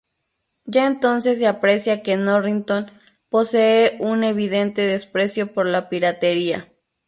[0.65, 2.89] Ya entonces se aprecia que Norrington
[3.29, 6.67] posee un evidente desprecio por la piratería.